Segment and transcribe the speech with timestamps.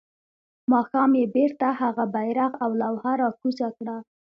[0.71, 3.97] ماښام يې بيرته هغه بيرغ او لوحه راکوزه کړه.